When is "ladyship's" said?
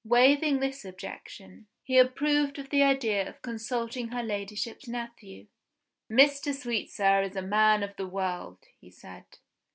4.23-4.87